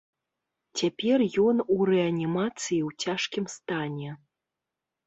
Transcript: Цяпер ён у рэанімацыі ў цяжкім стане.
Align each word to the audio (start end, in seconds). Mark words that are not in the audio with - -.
Цяпер 0.79 1.25
ён 1.49 1.55
у 1.75 1.77
рэанімацыі 1.91 2.79
ў 2.87 3.15
цяжкім 3.15 3.45
стане. 3.59 4.09